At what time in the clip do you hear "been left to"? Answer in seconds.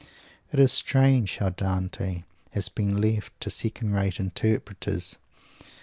2.69-3.51